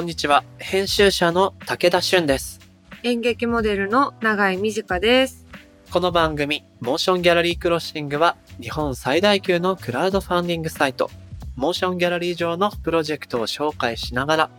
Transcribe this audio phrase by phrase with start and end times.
[0.00, 0.44] こんにちは。
[0.56, 2.58] 編集者の武田俊です。
[3.02, 5.44] 演劇モデルの永井美智香です。
[5.90, 11.10] この番組、モーションギャラリークロッシングは、日本最大級のクラウドファンディングサイト、
[11.54, 14.50] モーションギャラリー上のプロジェクトを紹介しながら、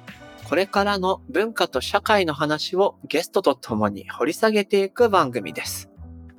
[0.48, 5.89] これからの文化と社会の話をゲストと共に掘り下げていく番組です。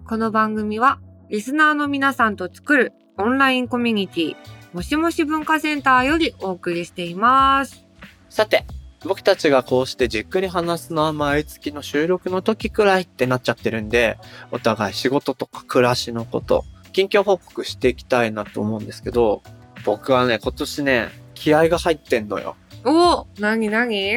[0.06, 4.36] この番組は、リスナーの皆さんと作るオンラインコミュニティ、
[4.72, 7.84] もしもし文化センターよりお送りしています。
[8.28, 8.64] さて、
[9.04, 14.18] 僕たちがこうしてじっくり話すのは毎月の収録の時くらいってなっちゃってるんで、
[14.50, 19.42] お互い仕事とか暮らしのこと、近況報告していきたいなと思うんですけど、
[19.84, 22.54] 僕はね、今年ね、気合が入ってんのよ。
[22.84, 24.12] おなになに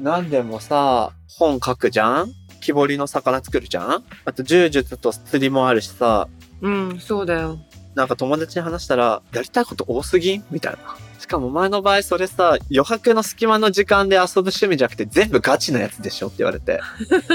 [0.00, 2.32] なんでもさ、本書くじゃん？
[2.60, 4.04] 木彫りの魚作るじゃん？
[4.24, 6.28] あと柔術と釣りもあるしさ、
[6.62, 7.58] うん、そうだよ。
[7.94, 10.38] なんか友達に話したら、やりたいこと多すぎ？
[10.38, 10.96] んみたいな。
[11.24, 16.82] しかも前の場合それさ、余白の隙間の時間で遊ぶ趣味じゃなくて全部ガチなやつでしょって言われて。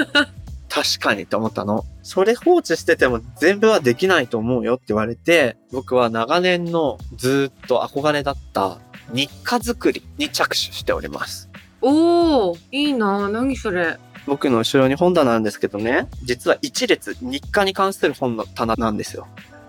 [0.69, 1.85] 確かにって思ったの。
[2.03, 8.77] それ放置してても全部はできないと思うよって言われて、僕は長年のずっと憧れだった
[9.11, 11.49] 日課作りに着手しております。
[11.81, 13.97] おー、いいな何それ。
[14.27, 19.25] 僕の後ろに本棚なんですけどね、実は一列日課に関する本の棚なんですよ。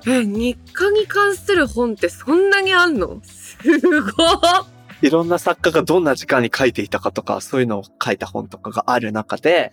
[0.07, 3.21] え、日課に関する本ってそんなにあんの？
[3.63, 5.07] すごい。
[5.07, 9.73] いろんな作家がどんな時間に書いていたかとか、そういうのを書いた本とかがある中で、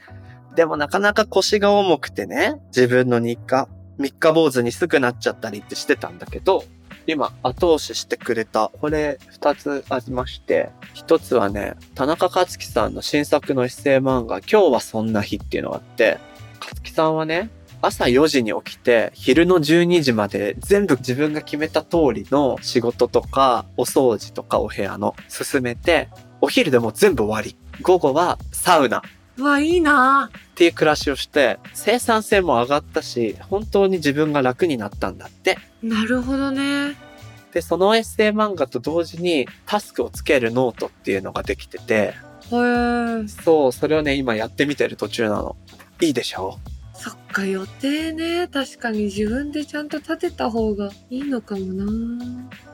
[0.55, 6.63] でもなかなか腰が重くてね、自分の日課、三日坊主にすぐなっちゃったりってしてたんだけど、
[7.05, 16.19] 今後押ししてくれた、これ二つありまして、一つはね、田中克樹さんの新作のエッセイ漫画、今日はそんな日っていうのがあって、
[16.59, 17.49] 克樹さんはね、
[17.81, 26.09] 朝4時に起きて、昼の12時まで全部自分が決めた通りの仕事とか、お掃除とかお部屋の進めて、
[26.41, 27.55] お昼でもう全部終わり。
[27.81, 29.01] 午後はサウナっ
[29.37, 35.59] うわ、いいなていう暮らしをして、生産性も上がったし、本当に自分が楽になったんだって。
[35.83, 36.95] なるほどね。
[37.53, 42.15] で、そのエッセイ漫画と同時にタスクをつけるノートっていうのができてて、
[42.51, 43.27] へー。
[43.27, 45.55] そう、それをね、今やってみてる途中なの。
[46.01, 46.57] いいでしょ？
[47.07, 48.49] そっか、予定ね。
[48.49, 51.85] 確かに自分でちゃんと立てた方がいいのかもな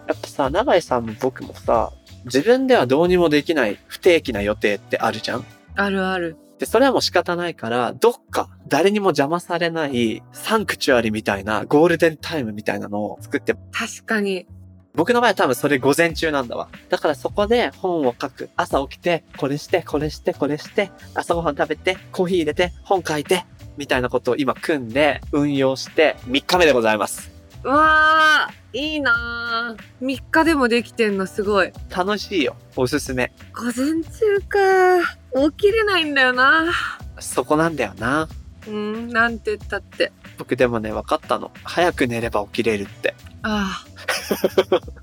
[0.07, 1.91] やっぱさ、永井さんも僕もさ、
[2.25, 5.45] 自分ではどうにもできない不定期な予定ってあるじゃん
[5.75, 6.35] あるある。
[6.57, 14.47] で、それはもう仕方ないから、どっか誰にも邪魔されないサンクチュアリみたいなゴールデンタイムみたいなのを作って、確かに。
[14.95, 16.69] 僕の場合は多分それ午前中なんだわ。
[16.89, 18.49] だからそこで本を書く。
[18.55, 23.45] 朝起きて、これして、これして、これして、朝ごはん食べて、コーヒー入れて、本書いて、
[23.77, 27.31] みたいなことを今組んで運用して3日目でございます。
[27.63, 30.05] うわー、いいなー。
[30.05, 31.71] 3日でもできてんのすごい。
[31.95, 32.55] 楽しいよ。
[32.75, 33.31] おすすめ。
[33.53, 35.49] 午前中か。
[35.49, 36.71] 起きれないんだよな。
[37.19, 38.27] そこなんだよな。
[38.67, 40.11] うん、なんて言ったって。
[40.37, 41.51] 僕でもね、分かったの。
[41.63, 43.15] 早く寝れば起きれるって。
[43.43, 43.93] ああ。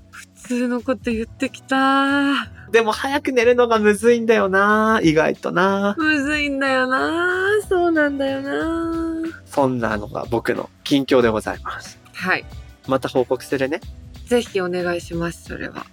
[0.51, 2.51] 普通のこと言ってきた。
[2.71, 4.99] でも早く寝るのがむずいんだよな。
[5.01, 5.95] 意外とな。
[5.97, 7.47] むずいんだよな。
[7.69, 9.23] そうなんだよな。
[9.45, 11.97] そんなのが僕の近況でございます。
[12.11, 12.43] はい。
[12.85, 13.79] また報告するね。
[14.25, 15.85] ぜひお願いします、それは。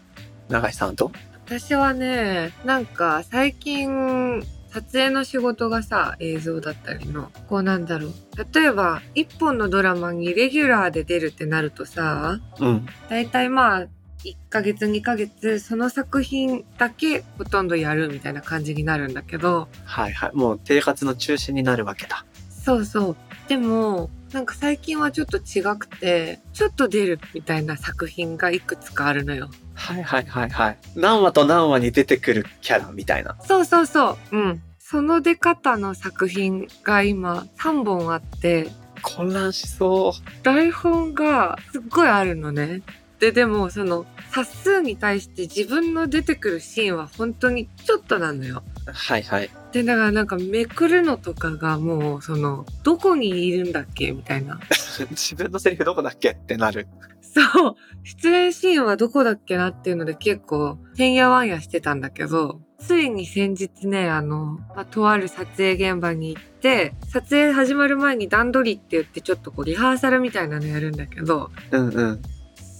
[0.48, 1.12] 永井さんと？
[1.46, 4.42] 私はね、なんか最近、
[4.72, 8.12] 撮影の仕事がさ、映像だったりの、こうなんだろう。
[8.52, 12.86] 例えば、一本のドラマにレギュラーで出るってなるとさ、うん。
[13.08, 13.86] だいたいまあ、
[14.24, 20.30] 1ヶ月2ヶ月、その作品だけほとんどやるみたいな感じになるんだけど、はいはい。
[20.34, 22.24] もう生活の中心になるわけだ。
[22.50, 23.16] そうそう。
[23.48, 29.48] でも、なんか最近はちょっと違くて、ちょっと出るみたいな作品がいくつかあるのよ。
[29.74, 30.78] はいはいはいはい。
[30.96, 33.36] 何話と何話に出てくるキャラみたいな。
[33.46, 34.36] そうそうそう。
[34.36, 34.62] うん。
[34.78, 38.68] その出方の作品が今3本あって、
[39.02, 40.42] 混乱しそう。
[40.42, 42.82] 台本がすっごいあるのね。
[43.18, 48.62] で、でもその冊数に対して自分の出てくるシーンは本当にちょっとなのよ。
[48.86, 49.50] はいはい。
[49.72, 54.60] で、だからなんかめくるのとかがもうその、どこにいるんだっけみたいな。
[55.10, 56.86] 自分のセリフどこだっけってなる。
[57.20, 57.76] そう。
[58.04, 72.22] 出演シーンはどこだっけなっていうので結構、てんやわんやしてたんだけど、ついに先日ね、あの、まあとある撮影現場に行って、撮影始まる前に段取りって言ってちょっとこうリハーサルみたいなのやるんだけど、うんうん。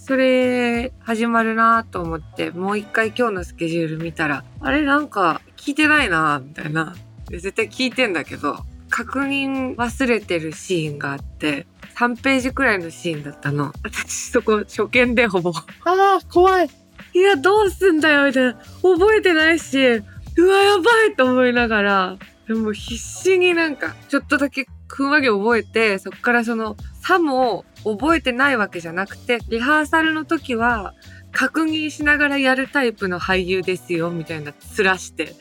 [0.09, 6.97] それ始まるなと思って、もう一回今日のスケジュール見たら、あれなんか聞いてないなみたいな。
[7.29, 8.57] で絶対聞いてんだけど、
[8.89, 11.67] 確認忘れてるシーンがあって、
[11.97, 13.71] 3ページくらいのシーンだったの。
[13.85, 15.51] 私そこ初見でほぼ。
[15.51, 16.71] ああ、怖い。
[17.13, 18.55] いや、どうすんだよみたいな。
[18.83, 22.17] 覚えてないし、うわ、やばいと思いながら、
[22.47, 30.95] でも必死になんか、ちょっとだけふんわり覚えて、そっからその、さも覚えてないわけじゃなくて、リハーサルの時は、
[31.33, 35.35] 確認しながらやるタイプの俳優ですよ、みたいな、つらして。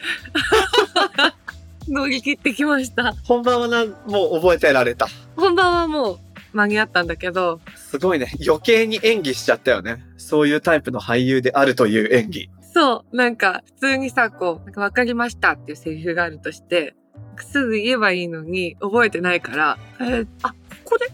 [1.88, 3.14] 乗り切ってきました。
[3.24, 5.08] 本番はな、もう覚えてられた。
[5.36, 6.20] 本番はもう
[6.54, 8.32] 間に合ったんだけど、すごいね。
[8.46, 10.04] 余計に演技しちゃったよね。
[10.18, 12.50] そういうタイプの俳優であるという演技。
[12.74, 16.94] そう、なんか、普通にさ、こう、なんか分かりましたっていうセリフがあるとして、
[17.40, 21.08] すぐ言えばいいのに、覚えてないから、えーあ、ここで、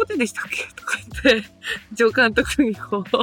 [0.00, 0.62] ここででしたっけ？
[0.74, 1.48] とか言って、
[1.92, 3.04] 上監督にこう、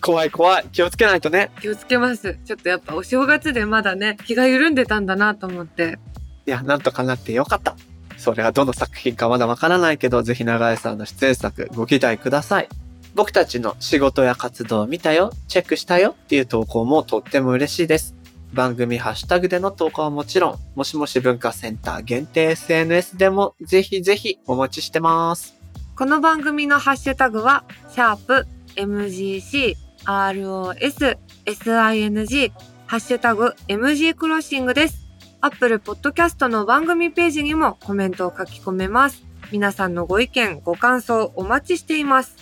[0.00, 0.64] 怖い怖い。
[0.72, 1.50] 気をつけないとね。
[1.60, 2.38] 気をつけます。
[2.44, 5.98] ちょっとやっぱお正月でまだね、気が緩んでたんだなと思って。
[6.46, 7.76] いや、なんとかなってよかった。
[8.16, 12.68] それはどの作品かまだわからないけど、ぜひ長井さんの出演作ご期待ください。
[13.14, 18.14] 僕たちの仕事や活動を見たよ、チェックしたよっていう投稿もとっても嬉しいです。
[18.52, 25.54] 番組ハッシュタグでの投稿はもちろん、もしもし文化センター限定 SNS でもぜひぜひお待ちしてます。
[25.96, 32.52] この番組のハッシュタグは、シャープ MGC ROS SING
[32.86, 35.06] ハッシュタグ MG クロッシングです。
[35.42, 39.22] Apple Podcast の番組ページにもコメントを書き込めます。
[39.52, 42.36] 皆さんのご意見、ご感想お待ちしています。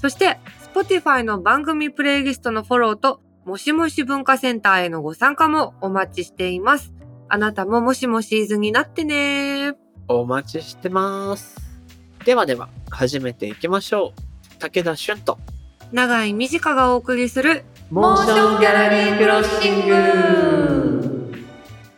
[0.00, 0.38] そして、
[0.74, 6.92] Spotify の番組プレイリストのフォローと、もしもし文化センターへのご参加もお待ちしています。
[7.28, 9.74] あなたももしもシーズンになってね
[10.06, 11.56] お待ちしてます。
[12.24, 14.58] ではでは、始めていきましょう。
[14.60, 15.38] 武田俊と、
[15.90, 21.44] 長い短がお送りするモーションギャラリークロッシング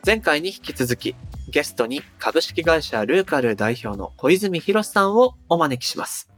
[0.07, 1.15] 前回に引き続き、
[1.51, 6.31] ゲストに株式会社ルーカル代表の小泉博さんをお招きします。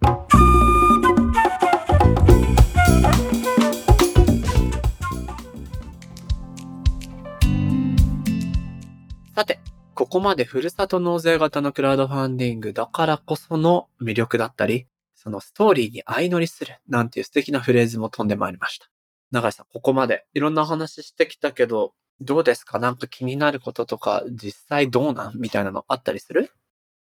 [9.37, 9.61] さて、
[9.94, 18.87] ここまでふるさと納税型のクラウドファンディングだからこその魅力だったり、そのストーリーに相乗りするなんていう素敵なフレーズも飛んでまいりました。
[19.33, 21.93] 長井さん、ここまでいろんな話してきたけど、
[22.23, 22.79] どうですか？
[22.79, 25.39] なんか気になることとか、実際どうなん？
[25.39, 26.50] みたいなのあったりする？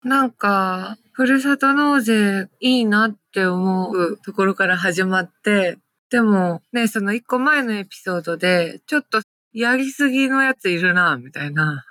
[0.06, 5.80] なんか、ふるさと納税いいなって思うところから始まって、
[6.10, 11.84] でもね、その一個前のエピソードで、ちょっとやりすぎのやついるな、みたいな。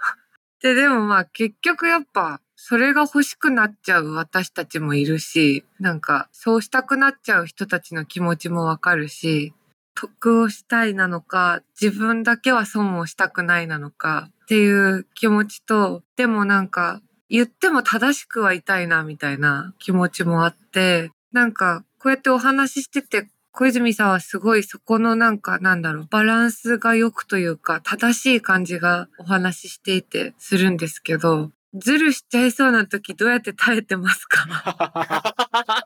[0.63, 9.55] で、でもまあ結局やっぱ、それが欲しくなっちゃう私たちもいるし、なんかそうしたくなっちゃう人たちの気持ちもわかるし、
[9.95, 35.35] 得をしたいなのか、自分だけは損をしたくないなのかっていう気持ちと、でもなんか言っても正しくはいたいなみたいな気持ちもあって、なんかこうやってお話ししてて、小泉さんはすごいそこのなんかなんだろう、バランスが良くというか、正しい感じがお話ししていてするんですけど、ズルしちゃいそうな時どうやって耐えてますか？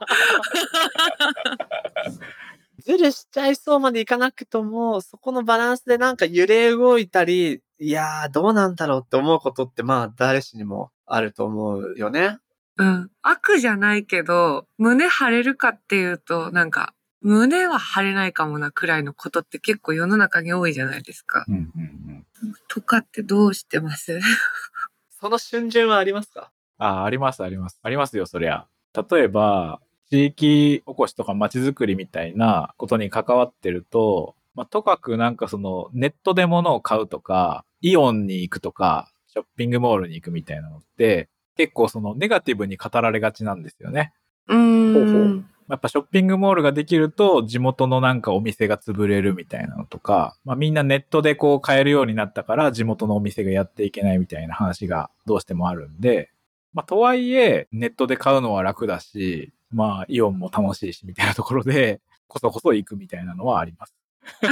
[2.85, 12.39] ズルしちゃいそうまでいかなくとも、そこのバランスでなんか揺れ動いたり、いやー、どうなんだろうって思うことってまあ誰しにもあると思うよね。
[12.77, 13.11] うん。
[13.23, 16.93] 悪じゃないけど、胸張れるかっていうと、なんか、
[17.25, 21.47] 胸は張れないかもなくらいのことって結構世の中に多いじゃないですか。
[21.49, 22.27] うんうんうん。
[22.69, 24.21] とかってどうしてます？
[25.21, 26.53] その瞬順はありますか？
[26.77, 27.81] ああ、ありますあります。
[27.83, 28.67] ありますよ、そりゃ。
[29.11, 44.13] 例えば、地域おこしとか街づくりみたいなことに関わってると、まあ、とかくなんかそのネットで物を買うとか、イオンに行くとか、ショッピングモールに行くみたいなのって、結構そのネガティブに語られがちなんですよね。
[44.49, 45.49] うーん。
[45.69, 56.31] やっぱショッピングモールができると地元のなんかお店が潰れるみたいなのとか、まあみんなネットでこう買えるようになったから地元のお店がやっていけないみたいな話がどうしてもあるんで、
[56.73, 63.95] まあとはいえネットで買うのは楽だし、まあイオンも楽しいしみたいなところで、こそこそ行くみたいなのはあります。
[64.43, 64.49] こ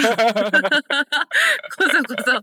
[1.91, 2.43] そこそ。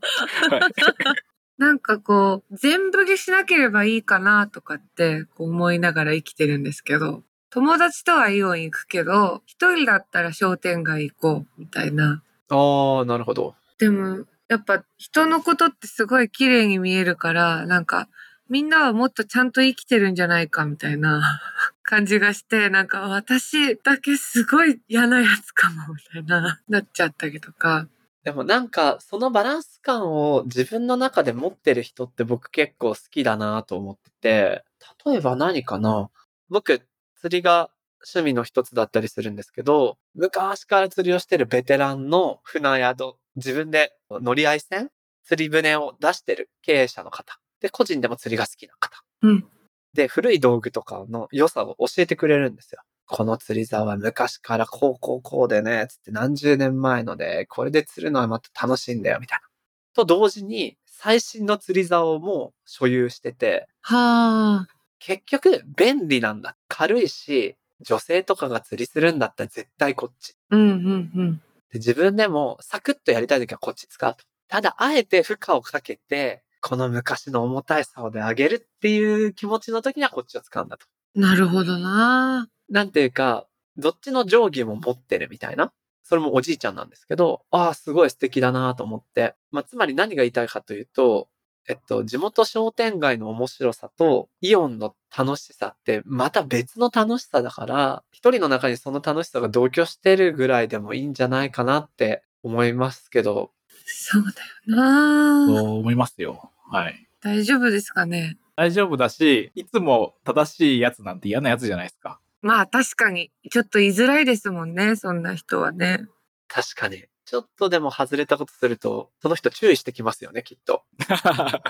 [1.57, 12.22] なんかこう、全振りしなければいいかなとかって思いながら生きてるんですけど、友達とはイオン行くけど、一人だったら商店街行こうみたいな。
[12.50, 13.56] あー、なるほど。
[13.79, 18.08] でも、やっぱ人のことってすごい綺麗に見えるから、なんか、
[18.50, 21.22] みんなはもっとちゃんと生きてるんじゃないかみたいな
[21.84, 27.88] 感じがして、なんか私だけすごい嫌なやつかもみたいな、なっちゃったりとか。
[28.24, 34.63] でもなんか、そのバランス感を自分の中で持ってる人って僕結構好きだなと思ってて、
[35.06, 36.10] 例えば何かな
[36.50, 36.82] 僕、
[37.21, 37.69] 釣りが
[38.05, 44.89] 趣味の一つだったりするんですけど、昔から釣りをしてるベテランの船宿自分で乗り合い船、
[45.23, 47.39] 釣り船を出してる経営者の方。
[47.61, 49.03] で、個人でも釣りが好きな方。
[49.21, 49.45] うん。
[49.93, 52.81] で、古い道具とかの良さを教えてくれるんですよ。
[53.05, 59.47] この釣り竿は昔からこうこうこうでね、つって何十年前ので、これで釣るのはまた楽しいんだよ、みたいな。
[59.95, 64.78] と同時に、最新の釣り竿も所有してて、はあ。
[65.00, 66.56] 結局便利なんだ。
[66.68, 70.36] 軽いし、女性とかが釣りするんだったら絶対こっち。
[70.51, 71.41] うんうんうん。
[71.72, 74.24] で自分でもサクッとやりたいときはこっち使うと。
[74.48, 80.86] ただ、あえて負荷をかけて、この昔の重たい竿で上げるっていう気持ちの時にはこっちを使うんだと。
[81.15, 82.50] なるほどな。
[82.70, 85.72] なんていうか、どっちの定規も持ってるみたいな。
[86.03, 89.36] それもおじいちゃんなんですけど、ああ、すごい素敵だなと思って。
[89.51, 91.29] まあ、つまり何が言いたいかというと、
[91.69, 103.51] えっと、地元商店街の面白さとイオンの楽しさってまた別の楽しさだから、一人の中にその楽しさが同居してるぐらいでもいいんじゃないかなって思いますけど、
[103.85, 104.29] そうだ
[104.73, 105.45] よな。
[105.45, 106.51] そう思いますよ。
[106.71, 107.07] はい。
[107.21, 108.39] 大丈夫ですかね。
[108.55, 112.19] 大丈夫だし、いつも正しいやつなんて嫌なやつじゃないですか。
[112.41, 116.07] まあ確かに、ちょっと言いづらいですもんね、そんな人はね。
[116.47, 117.05] 確かに。
[117.29, 120.81] ちょっとでも外れたことすると、その人注意してきますよね、きっと。
[121.05, 121.63] 確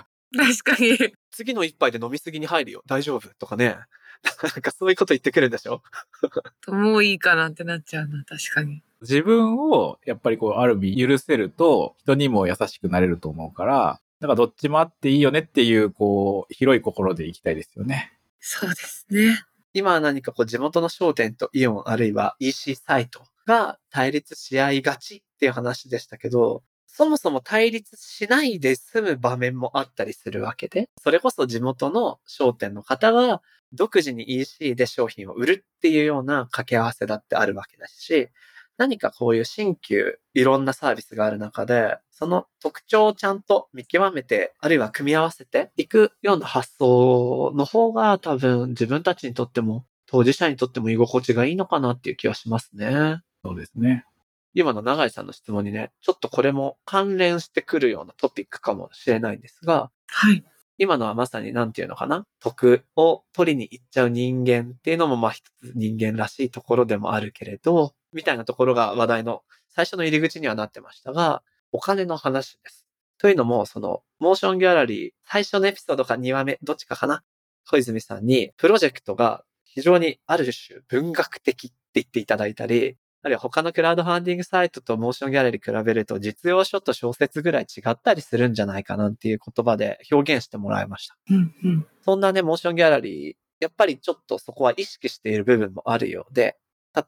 [0.64, 1.14] かに。
[1.32, 2.82] 次の一杯で飲みすぎに入るよ。
[2.88, 3.76] 大丈夫とかね。
[4.42, 5.82] なんかそういうこと言ってくるんでしょ？
[6.72, 8.82] もういいかなってなっちゃうな、確かに。
[9.02, 18.14] 自分をやっぱりこう、ある意味許せると、人にも優しくなれると思うから、だからどっちもあっていいよねっていう、こう、広い心でいきたいですよね。
[18.40, 19.44] そうですね。
[19.74, 33.42] 今は何かこう地元の商店とイオンあるいは EC サイトが対立し合いがちっていう話でしたけど、そもそも対立しないで済む場面もあったりするわけで、それこそ地元の商店の方が
[33.74, 38.30] 独自に EC で商品を売るっていうような掛け合わせだってあるわけだし、
[38.78, 53.22] 何かこういう新旧いろんなサービスがある中で、その特徴をちゃんと見極めて、あるいは組み合わせていくような発想の方が多分自分たちにとっても、当事者にとっても居心地がいいのかなっていう気はしますね。
[53.44, 54.06] そうですね。
[54.54, 60.44] 今の永井さんの質問にね、ちょっとこれも関連してくるようなトピックかもしれないんですが、はい。
[60.78, 62.26] 今のはまさに何て言うのかな？
[62.40, 72.86] 徳を取りに行っちゃう人間っていうのもまあ一つ人間らしいところでもあるけれど、みたいなところが話題の最初の入り口にはなってましたが、お金の話です。
[73.20, 77.22] というのも、その、 MotionGallery、最初のエピソードか2話目、どっちかかな？
[77.70, 91.18] 小泉さんに、プロジェクトが非常にある種文学的って言っていただいたり、あるいは他のクラウドファンディングサイトと MotionGallery 比べると実用書と小説ぐらい違ったりするんじゃないかなっていう言葉で表現してもらいました。
[91.30, 91.88] うんうん。
[92.02, 96.58] そんなね、 MotionGallery、やっぱりちょっとそこは意識している部分もあるようで、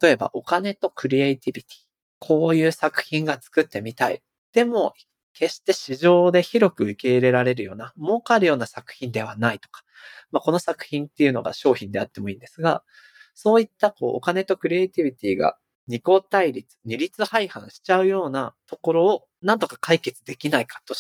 [0.02, 1.92] 例えばお金とクリエイティビティ。
[2.20, 4.22] こういう作品が作ってみたい。
[4.54, 4.94] でも、
[5.34, 9.82] 決して市場で広く受け入れられるような、儲かるような作品ではないとか。
[10.32, 12.84] まあ、この作品っていうのが商品であってもいいんですが、
[13.34, 20.94] そういったこうお金とクリエイティビティが二項対立、二律背反しちゃうようなところをなんとか解決できないかと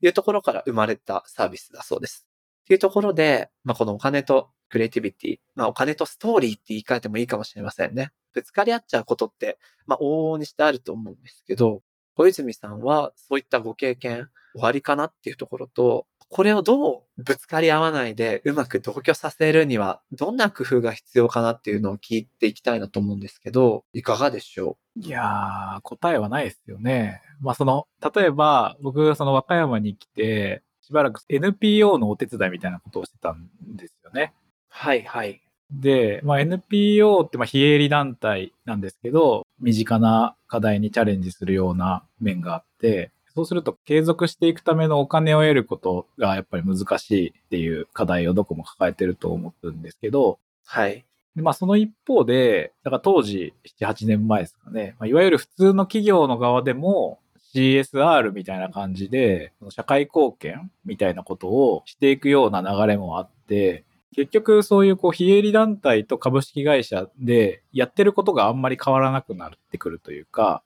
[0.00, 2.26] いうところから生まれたサービスだそうです。
[2.62, 8.12] っていうところで、まあ、このお金とクリエイティビティ、まあ、お金とストーリーって言い換えてもいいかもしれませんね。
[8.34, 11.82] ぶつかり合っちゃうことって、まあ、往々にしてあると思うんですけど、
[12.14, 27.22] 小泉さんはそういったご経験終わりかなっていうところと、これをどうぶつかり合わないでうまく同居させるには、どんな工夫が必要かなっていうのを聞いていきたいなと思うんですけど、いかがでしょいやー、答えはないですよね。
[27.40, 34.32] まあその、例えば僕その和歌山に来て、しばらく NPO のお手伝いみたいなことをしてたんですよね。
[34.34, 35.40] うはいはい。
[35.70, 51.04] で、まあ、NPO ってまあ非営利団体なんですけど、身近な課題にチャレンジするような面があって、そうすると継続していくためのお金を得ることがやっぱり難しいっていう課題をどこも抱えてると思うんですけど、はい。
[51.36, 57.20] でまあその一方で、だから当時7、8年前ですかね、まあ、いわゆる普通の企業の側でも
[57.54, 63.84] CSR みたいな感じで、社会貢献みたいなことをしていくような流れもあって、
[64.16, 70.64] 結局そういうこう非営利団体と株式会社でやってることがあんまり変わらなくなってくるというか。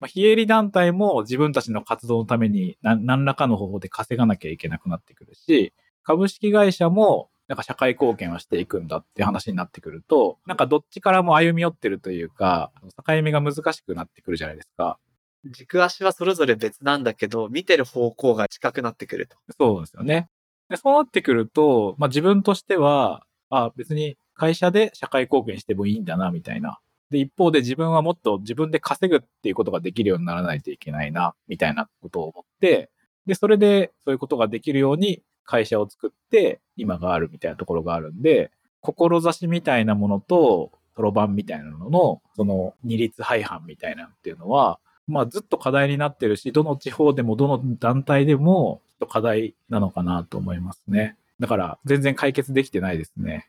[0.00, 5.72] まあ、非営利団体も自分たちの活動のために何何らかの方法で稼がなきゃいけなくなってくるし、
[6.02, 12.72] 株式会社もなんか社会貢献をしていくんだって話になってくると、なんかどっちからも歩み寄ってるというか、
[13.06, 14.98] 境目が難しくなってくるじゃないですか。
[15.44, 19.36] 軸足はそれぞれ別なんだけど、見てる方向が近くなってくると。
[19.58, 20.28] そうですよね。
[20.68, 32.90] でそうなってくると、まあ自分としては、あ別に会社で社会貢献してもいいんだな、みたいなで、一方で自分はもっと自分で稼ぐっていうことができるようにならないといけないな、みたいなことを思って、
[33.26, 51.16] で、それでそういうことができるように会社を作って今があるみたいなところがあるんで、志みたいなものと、そろばんみたいなのの、その二律背反みたいなのっていうのは、まあずっと課題になってるし、どの地方でもどの団体でも課題なのかなと思いますね。
[51.38, 53.48] だから全然解決できてないですね。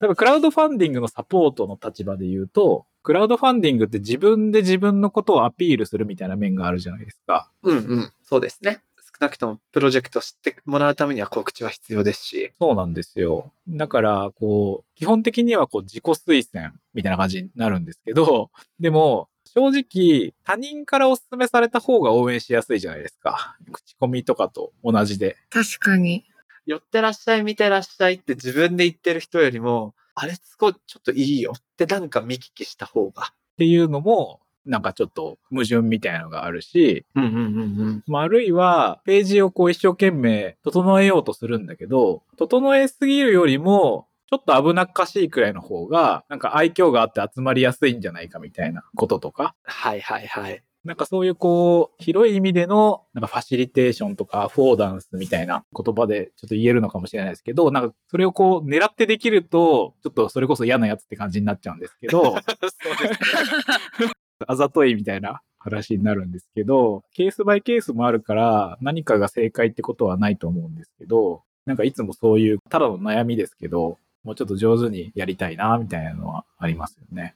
[0.00, 7.50] 多分クラウドファンディングのサポートの立場で言うと、クラウドファンディングって自分で自分のことをアピールするみたいな面があるじゃないですか。
[7.62, 8.12] うんうん。
[8.24, 8.82] そうですね。
[8.98, 12.52] 少なくともプロジェクトを知ってもらうためには告知は必要ですし。
[12.58, 13.52] そうなんですよ。
[13.68, 23.56] だから、こう、基本的にはこう自己推薦みたいな感じになるんですけど、でも、正直、他人からお勧めされた方が応援しやすいじゃないですか。
[23.72, 25.36] 口コミとかと同じで。
[25.48, 26.26] 確かに。
[26.66, 33.22] 寄ってらっしゃい、見てらっしゃいって自分で言ってる人よりも、あれすごいちょっといいよってなんか見聞きした方が。
[33.22, 37.44] っていうのも、なんかちょっと矛盾みたいなのがあるし、うんうんうんう
[37.90, 38.04] ん。
[38.06, 50.62] まあ、あるいは、ページをこう一生懸命整えようとするんだけど、整えすぎるよりも、ちょっと危なっかしいくらいの方が、なんか愛嬌があって集まりやすいんじゃないかみたいなこととか、はいはいはい。
[50.86, 64.12] なんかそういうこう、広い意味での、なんかファシリテーションとか、フォーダンスみたいな言葉でちょっと言えるのかもしれないですけど、なんかそれをこう、狙ってできると、ちょっとそれこそ嫌なやつって感じになっちゃうんですけど、 そうですね。
[64.46, 77.34] あざといみたいな話になるんですけど、ケースバイケースもあるから、何かが正解ってことはないと思うんですけど、なんかいつもそういう、ただの悩みですけど、もうちょっと上手にやりたいな、みたいなのはありますよね。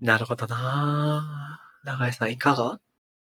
[0.00, 2.80] なるほどなぁ長井さんいかが？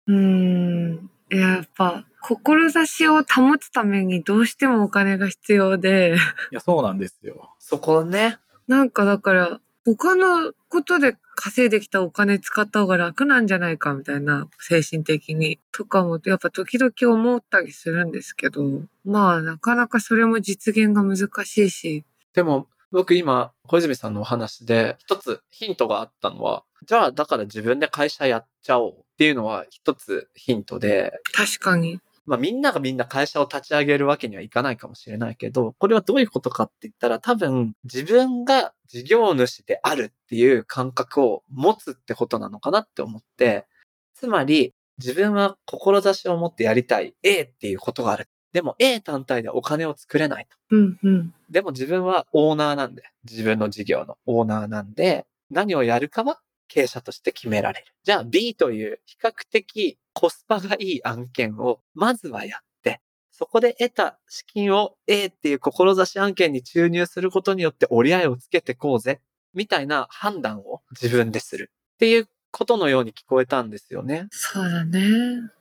[0.08, 1.10] うーん。
[1.30, 6.18] やっぱ、志を保つためにどうしてもお金が必要で、
[6.52, 7.56] いや、そうなんですよ。
[7.60, 8.38] そこね。
[8.68, 15.60] なんかだから、他のことで稼いできたお金使った方が楽なんじゃないかみたいな、精神的に。
[15.72, 32.00] とかも、やっぱ時々思ったりするんですけど、まあなかなかそれも実現が難しいし、でも、僕今、小泉さんのお話で、一つヒントがあったのは、じゃあ、だから自分で会社やっちゃおうっていうのは一つヒントで、確かに。
[32.26, 43.66] まあみんながみんな会社を立ち上げるわけにはいかないかもしれないけど、これはどういうことかって言ったら多分自分が事業主であるっていう感覚を持つってことなのかなって思って、
[44.14, 48.28] つまり自分は志を持ってやりたい A っていうことがある。
[48.54, 50.58] でも A 単体でお金を作れないと。
[50.72, 51.34] うんうん。
[51.50, 57.86] でも自分はオーナーなんで、自分の事業のオーナーなんで、何をやるかは経営者として決められる。
[58.04, 69.22] じゃあ B という比較的コスパがいい案件をまずはやって、そこで得た資金を A っていう志案件に注入することによって折り合いをつけてこうぜ、
[69.54, 74.28] みたいな判断を自分でするっていうことのように聞こえたんですよね。
[74.32, 75.02] そうだね。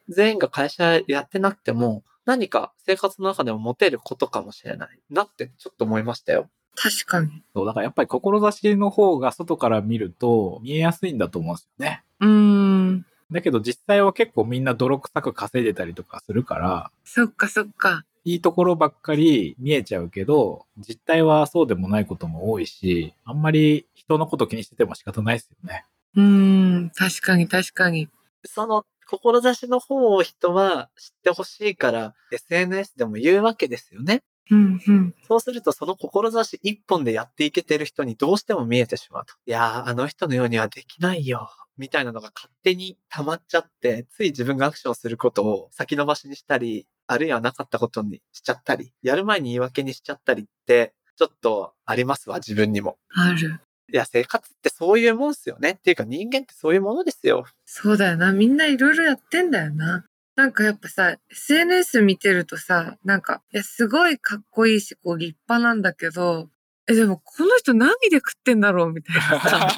[0.09, 6.49] 全員が会社やってなくても、何か生活の中でも持てることかもしれないなってちょっと思いましたよ。
[6.77, 7.43] 確かに。
[7.53, 12.05] そう、だからやっぱり志の方が外から見ると見えやすいんだと思うんですよね。
[12.21, 13.07] うーん。
[13.33, 18.05] だけど実際は結構みんな泥臭く稼いでたりとかするから、そっかそっか。
[18.25, 25.85] いいところばっかり見えちゃうけど、実態はそうでもないことも多いし、あんまり人のこと気にしてても仕方ないですよね。
[26.15, 26.91] うーん。
[26.95, 28.09] 確かに確かに。
[28.45, 34.23] その志の方を人は知ってほしいから、SNS でも言うわけですよね。
[34.51, 35.15] うんうん。
[35.27, 39.35] そうすると、その志一本でやっていけてる人にどうしても見えてしまうと。
[39.47, 41.51] いやー、あの人のようにはできないよ。
[41.77, 52.99] みたいなのが勝手に溜まっちゃって、つい自分がアクションすることを先延ばしにしたり、あるいはなかったことにしちゃったり、やる前に言い訳にしちゃったりって、ちょっとありますわ、自分にも。
[53.15, 53.61] ある。
[53.93, 55.73] いや、生活ってそういうもんすよね。
[55.73, 57.45] っていうか人間ってそういうものですよ。
[57.65, 58.33] そうだよな。
[58.33, 60.05] みんないろいろやってんだよな。
[60.37, 66.49] なんかやっぱさ、SNS 見てるとさ、なんか、いや、すごいかっこいいし、こう立派なんだけど、
[66.87, 68.93] え、でもこの人何で食ってんだろう？
[68.93, 69.71] みたいな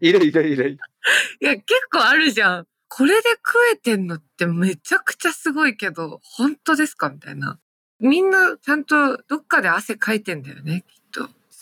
[0.00, 0.78] いる いるいるいる。
[1.40, 2.66] いや、結構あるじゃん。
[2.88, 7.10] これで食えてんのってめちゃくちゃすごいけど、本当ですか？
[7.10, 7.58] みたいな。
[8.00, 11.05] みんなちゃんとどっかで汗かいてんだよね、きっと。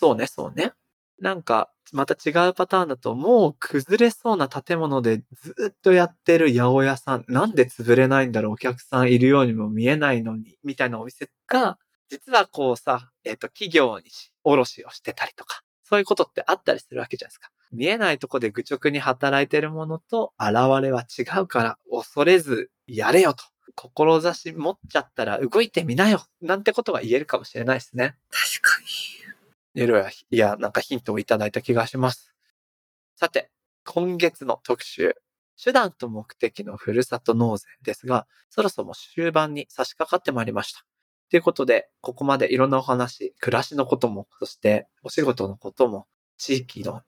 [0.05, 0.73] そうね、そうね。
[1.19, 11.79] なんか、また違うパターンだと、もう崩れそうな建物でずっとやってる八百屋さん、なんで潰れないんだろう、お客さんいるようにも見えないのに、みたいなお店が、
[12.11, 17.49] 実はこうさ、えっ、と、企業にし卸をしてたりとか、そういうことってあったりするわけじゃないですか。
[17.73, 23.45] 見えないとこで愚直に働いてるものと現れは違うから、恐れずやれよと。
[23.75, 26.27] 志持っちゃったら動いてみなよ。
[26.43, 28.17] なんてことが言えるかもしれないですね。
[28.31, 29.24] 確かに。
[29.75, 32.35] いろいろ、いや、なんかヒントをいただいた気がします。
[33.17, 33.51] さて、
[33.85, 35.15] 今月の特集。
[35.63, 40.85] 手段と目的のふるさと納税ですが、そろそろ終盤に差し掛かってまいりました。
[41.31, 46.07] ということで、ここまでいろんなお話、暮らしのことも、そしてお仕事のことも、
[46.37, 47.03] 地域の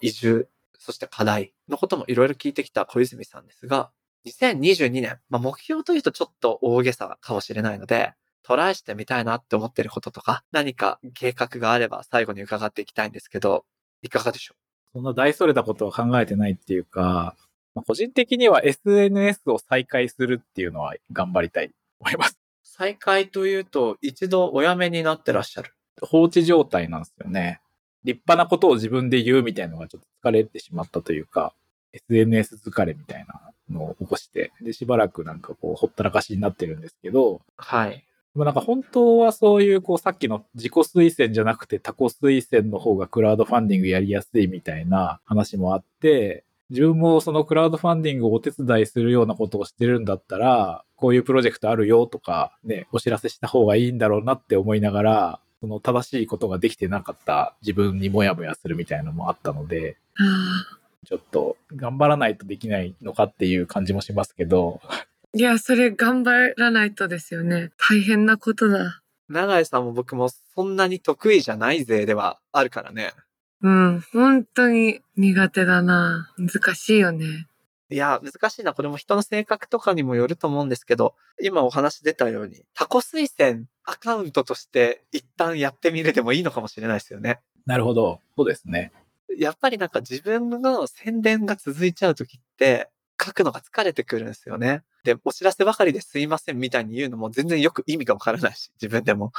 [0.00, 3.92] 移住、そして課題のこともいろいろ聞いてきた小泉さんですが、
[4.26, 13.64] 2022年、まあ、目標というとちょっと大げさかもしれないので、トライしてみたいなって思ってることとか、何か計画があれば最後に伺っていきたいんですけど、
[14.02, 14.54] いかがでしょ
[14.92, 17.34] そんな大それたことは考えてないっていうか、
[17.74, 22.32] まあ、個人的には SNS を再開するっていうのは頑張りたいと思います。
[22.32, 25.74] う再開というと、一度お辞めになってらっしゃる。
[26.02, 27.60] 放置状態なんですよね。
[28.04, 31.54] 立派なことを自分で言うみたいなのがちょっと疲れてしまったというか、
[31.92, 38.04] SNS 疲れみたいなのを起こして、で、しばらくなんかこう、ほったらかしになってるんですけど、はい。
[38.34, 67.70] でもなんか本当はそういうこうさっきの自己推薦じゃなくて他己推薦の方がクラウドファンディングやりやすいみたいな話もあって、自分もそのクラウドファンディングをお手伝いするようなことをしてるんだったら、こういうプロジェクトあるよとかね、お知らせした方がいいんだろうなって思いながら、その正しいことができてなかった自分にもやもやするみたいなのもあったので、あちょっと頑張らないとできないのかっていう感じもしますけど、ーいや、それ頑張らないとですよね。
[67.78, 69.00] 大変なことだ。
[69.28, 73.14] 長井さんも僕もそんなに得意じゃない勢ではあるからね。
[73.62, 76.30] うん、本当に苦手だな。
[76.36, 77.46] 難しいよね。
[77.88, 78.74] いや、難しいな。
[78.74, 87.40] これも人の性格とかにもよると思うんですけど、今お話出たように、タコ推薦アカウントとして一旦やってみるでもいいのかもしれないですよね。
[87.64, 88.20] なるほど。
[88.36, 88.92] そうですね。
[89.38, 92.90] やっぱりなんか自分の宣伝が続いちゃうときって、
[93.22, 94.82] 書くのが疲れてくるんですよね。
[95.04, 99.32] で、お知らせばかりですいませんみたいに言うのも全然よく意味がわからないし、自分でも。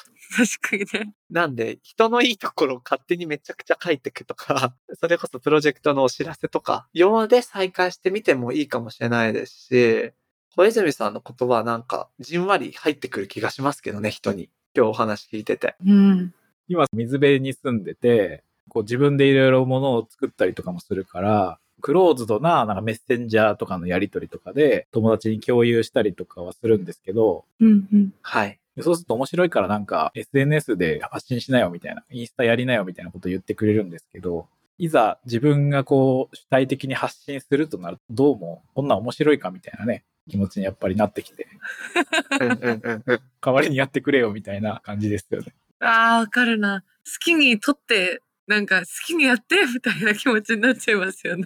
[0.62, 1.14] 確かにね。
[1.30, 10.12] なんで、人のいいところを勝手にめちゃくちゃ書いていくとか、 それこそプロジェクトのお知らせとか、用で再開してみてもいいかもしれないですし、
[10.56, 14.50] 小泉さんの言葉はなんか、じんわり入ってくる気がしますけどね、人に。
[14.76, 15.76] 今日お話聞いてて。
[15.86, 16.34] うん。
[16.68, 28.14] 今水辺に住んでて、こう自分でいろいろものを作ったりとかもするから、クローズドななんかメッセンジャーとかのやり取りとかで友達に共有したりとかはするんですけど、うんうん。
[28.22, 28.58] はい。
[28.80, 41.48] そうすると面白いからなんか SNS で発信しなよみたいな、インスタやりなよみたいなこと言ってくれるんですけど、いざ自分がこう主体的に発信するとなるとどうもこんなん面白いかみたいなね、気持ちにやっぱりなってきて。
[43.42, 45.54] 代わりにやってくれよみたいな感じですよね。
[45.82, 46.86] ああ、わかるな。
[47.06, 51.46] 好きに撮って、なんか好きにやって、みたいな気持ちになっちゃいますよね。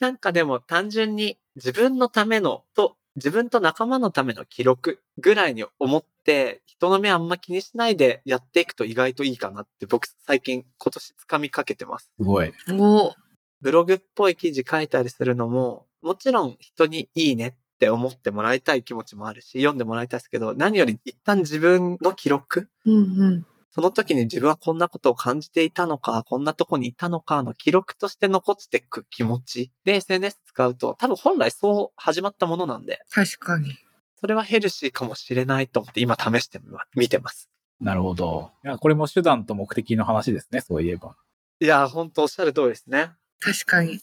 [0.00, 12.10] なんかでも単純に自分のためのと、自分と仲間のための記録ぐらいに思って、人の目あんま気にしないでやっていくと意外といいかなって僕最近今年掴みかけてます。
[12.18, 12.52] すごい。
[12.70, 13.14] おお。
[13.62, 22.98] ブログっぽい記事書いたりするのも、もちろん人にいいねって思ってもらいたい気持ちもあるし、読んでもらいたいですけど、何より一旦自分の記録うんう
[23.30, 23.46] ん。
[23.76, 33.76] その時に自分はこんなことを感じていたのか、こんなとこにいたのかの記録として残っていく気持ちで SNS 使うと、多分本来そう始まったものなんで、確かに。
[34.18, 36.58] それはヘルシーかもしれないと思って今試して
[36.94, 37.50] みてます。
[37.78, 38.50] なるほど。
[38.64, 41.14] いや、これも手段と目的の話ですね、そういえば。
[41.60, 43.10] いや、本当おっしゃる通りですね。
[43.40, 44.00] 確かに。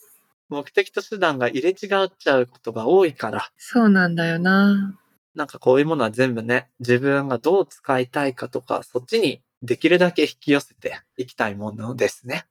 [0.49, 4.99] 目的と手段が入れ違っちゃうことが多いから、そうなんだよな。
[5.33, 12.45] なんかこういうものは全部ね、自分がどう使いたいかとか、そっちにできるだけ引き寄せていきたいものですね。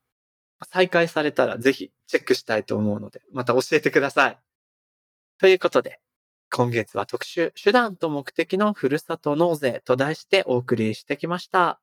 [0.70, 4.38] 再開されたらぜひチェックしたいと思うので、また教えてください。
[5.38, 6.00] ということで、
[6.50, 11.80] 今月は特集、手段と目的のふるさと納税と題してお送りしてきました。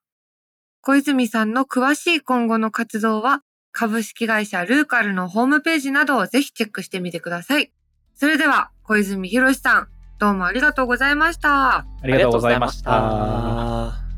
[0.81, 7.71] 小泉さんの詳しい今後の活動は、株式会社ルーカルのホームページなどをぜひチェックしてみてください。
[8.15, 11.77] それでは、小泉博さん、どうもありがとうございました。
[11.77, 14.08] ありがとうございました。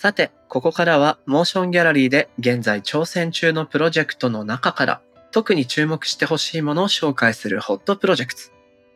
[0.00, 8.40] さて、ここからはモーションギャラリーで現在挑戦中のプロジェクトの中から特に注目してほしいものを紹介するホットプロジェクト。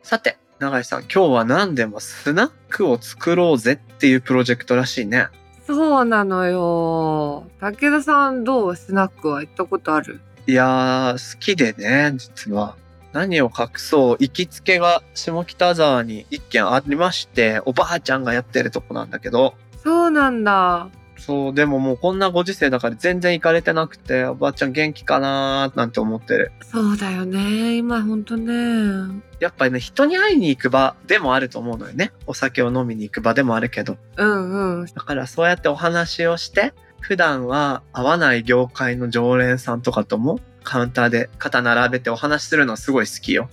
[0.01, 5.27] さて、永井さん、今日は何でもスナックを作ろうぜっていうプロジェクトらしいね。
[5.67, 7.45] そうなのよ。
[7.59, 10.21] 武田さんどうスナックは行ったことある？
[10.47, 12.75] いやー、好きでね、実は。
[13.13, 19.53] 何を隠そう、行きつけが下北沢に一軒ありまして、おばあちゃんがやってるとこなんだけど、
[19.85, 20.89] そうなんだ。
[21.17, 26.51] そう、でももうこんなご時世だから全然行かれてなくて、おばあちゃん元気かなーなんて思ってる。
[26.61, 27.77] そうだよね。
[27.77, 29.21] 今ほんとね。
[29.39, 32.11] やっぱりね、人に会いに行く場でもあると思うのよね。
[32.27, 33.97] お酒を飲みに行く場でもあるけど。
[34.17, 34.85] うんうん。
[34.85, 43.47] だからそうやってお話をして、普段は会わない業界の常連さんとかともカウンターで肩並べてお話しするのすごい好きよ。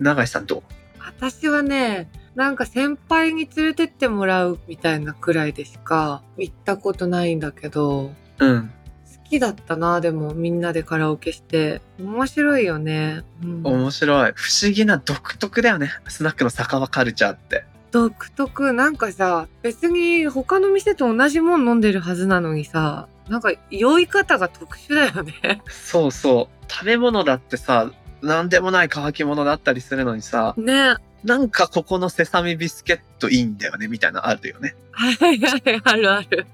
[0.00, 0.62] 永井さんどう？
[0.98, 8.70] 私はね、なんか先輩に連れてってもらうみたいなくらいでしか行ったことないんだけど、うん。
[8.70, 11.80] 好きだったな、でもみんなでカラオケして。
[11.98, 13.22] 面白いよね。
[13.42, 14.32] うん、面白い。
[14.34, 15.90] 不思議な独特だよね。
[16.08, 17.64] スナックの酒場カルチャーって。
[17.90, 18.74] 独特。
[18.74, 25.62] なんかさ、別に他の店と同じもん飲んでるはずなのにさ、なんか酔い方が特殊だよね。
[25.70, 26.70] そうそう。
[26.70, 30.96] 食べ物だってさ、なんでもない乾き物だったりするのにさ、ね。
[31.26, 34.76] なんかここのセサミビスケットいいんだよね、みたいなのあるよね。
[34.92, 36.46] はいはいはい、あるある。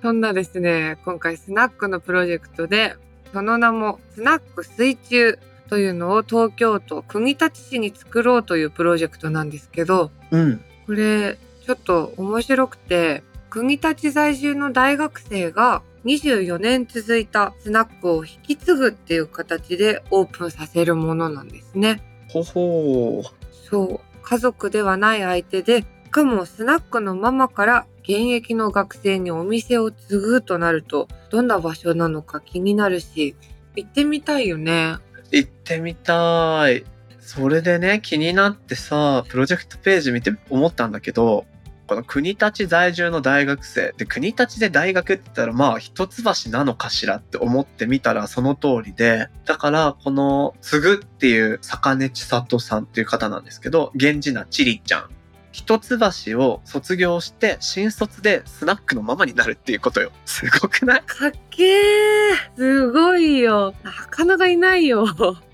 [0.00, 2.94] そんなですね、今回スナックのプロジェクトで、
[3.32, 10.60] その名もスナック水中というのを東京都国立市に作ろうというプロジェクトなんですけど、うん。
[10.86, 22.00] これちょっと面白くて、国立在住の大学生が24年続いたスナックを引き継ぐっていう形でオープンさせるものなんですね。
[22.28, 23.37] ほほー。
[23.70, 24.18] そう。
[24.22, 33.36] 家族ではない相手で、しかもスナックのママから現役の学生にお店を継ぐとなると、どんな場所なのか気になるし、
[33.76, 34.96] 行ってみたいよね。
[35.30, 36.84] 行ってみたい。
[37.20, 41.44] それでね、気になってさ、プロジェクトページ見て思ったんだけど、
[41.88, 43.94] この国立在住の大学生。
[43.96, 55.08] で、国立で大学って言ったら、まあ、一橋なのかしらって思ってみたらその通りで、だから、この、つぐっていう坂根千里さんっていう方なんですけど、源氏名ちりちゃん。
[55.50, 60.12] 一橋を卒業して、新卒でスナックのママになるっていうことよ。
[60.26, 61.02] すごくない？
[61.06, 63.74] かっけーすごいよ。
[63.82, 65.06] なかなかいないよ。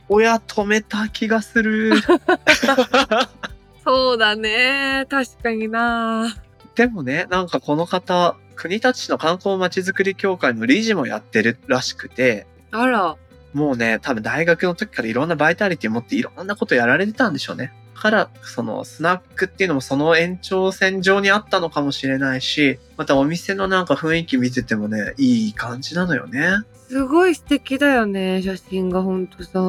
[0.08, 1.92] 親止めた気がする。
[3.84, 5.06] そうだね。
[5.08, 6.34] 確かにな。
[6.74, 13.16] でもね、なんかこの方、国立市の観光まちづくり協会の理事もやってるらしくて、あら。
[13.52, 17.72] もうね、多分大学の時からいろんなバイタリティ持っていろんなことやられてたんでしょうね。
[17.94, 26.58] だから、そのスナックっていうのもその延長線上にあったのかもしれないし、またお店のなんか雰囲気見ててもね、いい感じなのよね。
[26.88, 28.42] すごい素敵だよね。
[28.42, 29.60] 写真がほんとさ。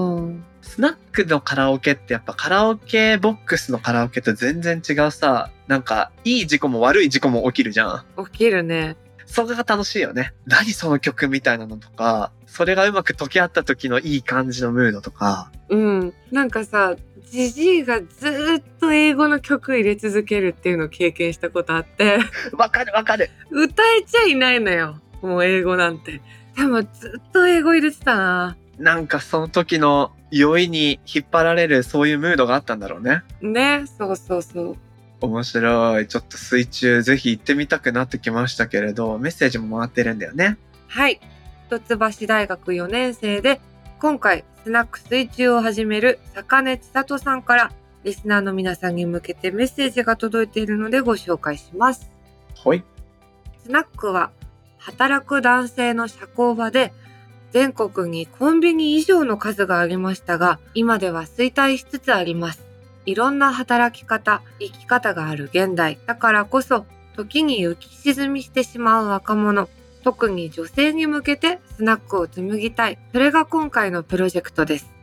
[0.61, 8.05] スナックのカラオケってやっぱカラオケボックスのカラオケと全然違うさ、なんかいい事故も悪い事故も起きるじゃん。
[8.25, 8.97] 起きるね。
[9.27, 10.33] それが楽しいよね。
[10.45, 15.51] 何その曲みたいなのとか、それがうまく溶け合った時のいい感じのムードとか。
[15.69, 16.13] うん。
[16.31, 16.95] なんかさ、
[17.29, 22.19] ジジイがずーっと英語の曲入れ続けるっていうのを経験したことあって、
[22.53, 23.29] わかるわかる。
[23.51, 24.99] 歌えちゃいないのよ。
[25.21, 26.21] もう英語なんて。
[26.55, 28.57] でもずっと英語入れてたな。
[28.77, 33.23] なんかその時の酔いに引っ張られるそういうムードがあったんだろうね。
[33.41, 34.77] ね、そうそうそう。
[35.21, 36.07] 面白い。
[36.07, 40.57] ちょっと水中ぜひ行ってみたくなってきましたけれど、メッセージも回ってるんだよね。
[40.87, 41.19] はい。
[41.67, 43.59] 一橋大学4年生で、
[44.05, 47.71] 今回スナック水中を始める坂根千里さんから、
[48.03, 52.11] リスナーの皆さんに向けてメッセージが届いているのでご紹介します。
[52.53, 52.83] ほい。
[53.63, 54.29] スナックは
[54.77, 56.93] 働く男性の社交場で
[57.49, 62.63] 全国にコンビニ以上の数がありましたが今では衰退しつつあります。
[63.07, 69.67] いろんな働き方、生き方がある現代だからこそ時に浮き沈みしてしまう若者
[70.05, 72.99] 特に女性に向けてスナックを紡ぎたい。
[73.11, 74.93] それが今回のプロジェクトです。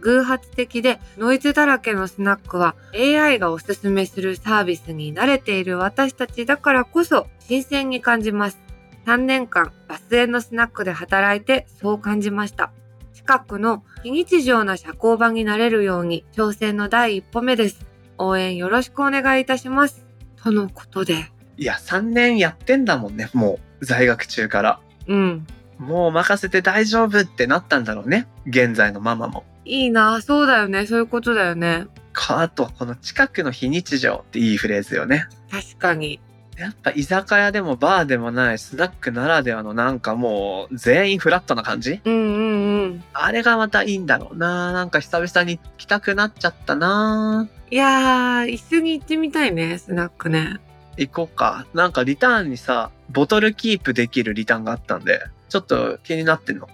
[0.00, 8.58] 偶発的でノイズだらけのスナックは AI がおすすめするサービスに慣れている私たちだからこそ新鮮に感じます。
[9.04, 12.72] 3年間バスへのスナックで働いてそう感じました。
[13.12, 17.84] 近くの非日常な社交場になれるように挑戦の第一歩目です。
[18.16, 20.06] 応援よろしくお願いいたします。
[20.42, 21.26] とのことで。
[21.58, 23.65] いや、3年やってんだもんね、もう。
[23.80, 24.80] 在学中から。
[25.06, 25.46] うん。
[25.78, 28.26] もう任せて大丈夫ってなったんだろうね。
[28.46, 29.44] 現在のママも。
[29.64, 30.86] いいなそうだよね。
[30.86, 31.86] そういうことだよね。
[32.12, 35.26] か、あと、この近くの非日常っていいフレーズよね。
[35.50, 36.20] 確かに。
[36.56, 42.00] やっぱ居酒屋でもバーでもないスナックならではのなんかもう全員フラットな感じ？
[42.02, 43.04] うんうんうん。
[43.12, 50.56] あれがまたいいんだろうななんか久々に来たくなっちゃったないやー、一緒に行ってみたいね、スナックね。
[50.96, 51.66] 行こうか。
[51.74, 56.68] なんかリターンにさ、ボトルキープできるリターンがあったんで、ちょっと気になってんの。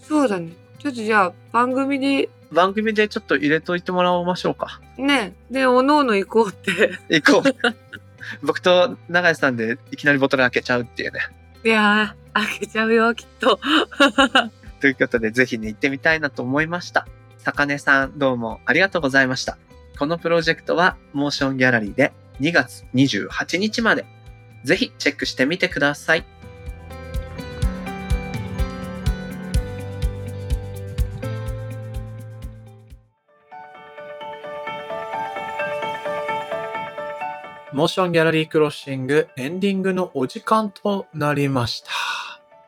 [0.00, 0.52] そうだね。
[0.78, 4.80] ちょっとじゃあ、番組で、番組でちょっと入れといてもらいましょうか。
[4.96, 6.92] ね、で、おのおの行こうって。
[7.08, 7.76] 行こう。
[8.42, 11.20] 僕と永井さんでいきなりボトル開けちゃうっていうね。
[11.64, 13.58] いやー、開けちゃうよ、きっと。
[14.80, 17.06] ということで、ぜひね、行ってみたいなと思いました。
[17.38, 19.58] 坂根さん、どうもありがとうございました。
[19.98, 24.06] このプロジェクトは、モーションギャラリーで2月28日まで、
[24.68, 26.26] ぜひチェックしてみてください。
[37.72, 41.90] モーションギャラリークロッシングエンディングのお時間となりました。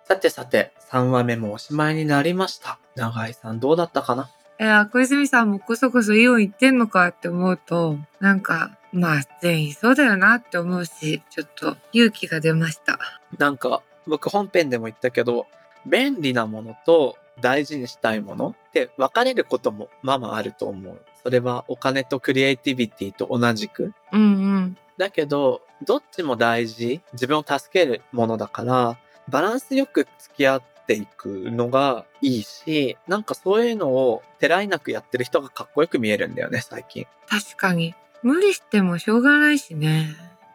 [0.04, 2.78] さてさて、3話目もおしまいになりました。
[2.96, 4.30] 長井さんどうだったかな？
[4.60, 12.98] いや、小泉さんもこそこそイオン行ってんのかって思うと、なんか、まあ、全員そうだよなって思うし、ちょっと勇気が出ました。
[13.38, 15.46] なんか、僕本編でも言ったけど、
[15.86, 21.00] 便利なものと大事にしたいものって分かれることもまあまああると思う。
[21.22, 23.94] それはお金とクリエイティビティと同じく。
[24.12, 24.24] うんう
[24.58, 24.76] ん。
[24.98, 37.06] だけど、どっちも大事、自分を助けるものだから、バランスよく付き合っていくのがいいし、なんかそういうのをてらいなくやってる人がかっこよく見えるんだよね、最近。
[37.28, 37.94] 確かに。
[38.22, 40.08] 無理してもしょうがないしね。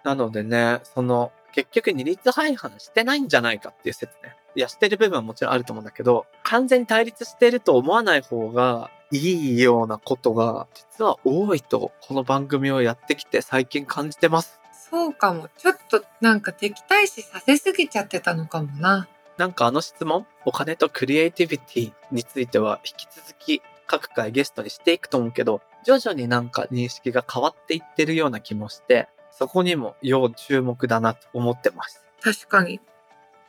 [0.03, 4.35] なのでね、その、結局二律背反してないんじゃないかっていう説ね。
[4.55, 14.59] いや、してる部分はもちろんあると思うんだけど、完全に対立してると思わない方がいいようなことが、実は多いと、この番組をやってきて最近感じてます。
[14.89, 15.49] そうかも。
[15.57, 19.07] ちょっとなんか敵対視させすぎちゃってたのかもな。
[19.38, 32.06] なんかあの質問、お金とクリエイティビティについては引き続き各回ゲストにしていくと思うけど、徐々になんか認識が変わっていってるような気もして、そこにも要注目だなと思ってます。
[32.21, 32.80] 確かに。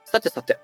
[0.05, 0.59] さてさて、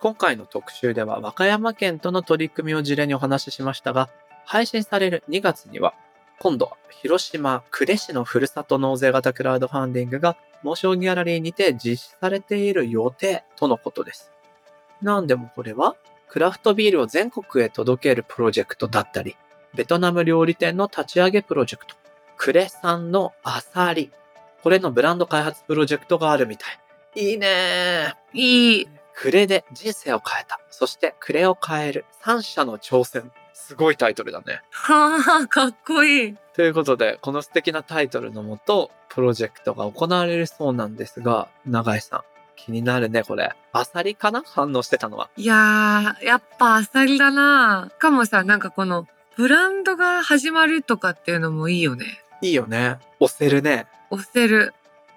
[0.00, 4.08] 今回の特集では和歌山県との取り組みを事例にお話ししましたが、
[4.44, 5.94] 配信される2月には、
[6.38, 14.32] 今度は広島呉市のふるさと納税型クラウドファンディングがモーションギャラリーにて実施されている予定とのことです。
[15.02, 15.96] なんでもこれは、
[16.28, 19.36] クラフトビールを全国へ届けるプロジェクトだったり、
[19.74, 21.94] ベトナム料理店の立ち上げプロジェクト、
[22.36, 24.10] 呉産のアサリ、
[24.62, 26.78] これのブランド開発プロジェクトがあるみたい。
[27.14, 28.38] いいねー。
[28.38, 28.88] いい。
[29.14, 30.60] クレで人生を変えた。
[30.70, 33.32] そしてクレを変える三者の挑戦。
[33.52, 34.62] すごいタイトルだね。
[34.70, 36.36] はあ、かっこいい。
[36.54, 42.22] ということで、この素敵なタイトルのもと、プロジェクトが行われるそうなんですが、永井さん、
[42.58, 43.52] 気になるね、これ。
[43.72, 44.42] アサリかな？
[44.44, 45.30] 反応してたのは。
[45.36, 47.88] いやー、やっぱアサリだな。
[47.90, 52.04] しかもさ、なんかこの、ブランドが始まるとかっていうのもいいよね。
[52.42, 52.98] いいよね。
[53.20, 53.86] 押せるね。
[54.10, 54.74] 押せる。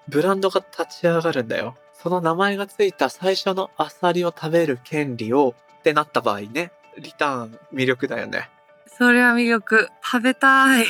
[0.08, 1.76] ブランドが立ち上がるんだよ。
[1.94, 8.50] その名前がついた最初のアサリを食べる権利をってなった場合ね、リターン魅力だよね。
[8.88, 9.90] それは魅力。
[10.04, 10.86] 食べたい。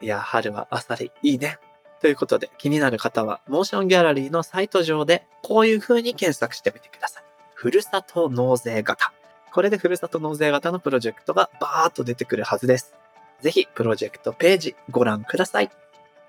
[0.00, 1.58] いや、春はアサリいいね。
[2.00, 7.24] ということで、気になる方は、モーションギャラリーのサイト上で、こういう風に検索してみてください。
[7.54, 9.12] ふるさと納税型。
[9.52, 12.94] これでふるさと納税型のプロジェクトがバーッと出てくるはずです。
[13.40, 15.70] ぜひ、プロジェクトページご覧ください。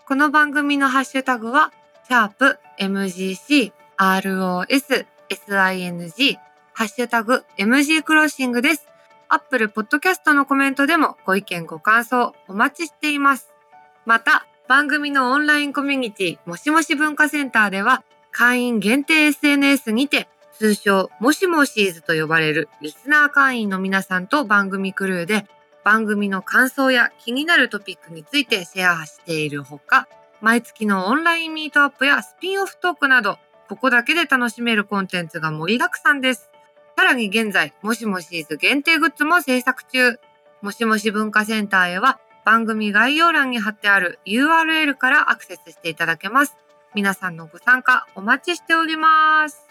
[0.07, 1.73] この番組のハッシュタグは、
[2.07, 6.37] シャープ MGC ROS SING
[6.73, 8.87] ハッシュタグ MG クロッシングです。
[9.27, 13.49] アップルポッドキャストのコメントでもご意見ご感想お待ちしています。
[14.05, 25.45] また、番組のオンラインコミュニティもしもし文化センターでは会員限定 SNS にて通称もしもしーずと呼ばれるリスナー会員の皆さんと番組クルーで
[25.87, 30.09] 番組の感想や気になるトピックについてシェアしているほか、
[30.41, 33.37] 毎月のオンラインミートアップやスピンオフトークなど、
[33.69, 36.49] ここだけで楽しめるコンテンツが盛りだくさんです。
[36.97, 40.19] さらに現在、もしもしーず限定グッズも制作中。
[40.61, 46.55] もしもし文化センターへは番組概要欄に貼ってある URL からアクセスしていただけます。
[46.95, 49.67] 皆さんのご参加お待ちしております。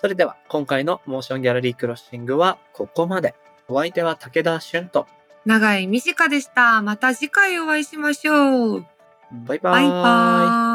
[0.00, 3.34] それでは、今回のモーションギャラリークロッシングはここまで。
[3.68, 5.06] お相手は武田俊と、
[5.44, 6.80] 長井美智香でした。
[6.80, 8.86] また次回お会いしましょう。
[9.30, 9.82] バイバーイ。
[9.82, 10.67] バイバーイ。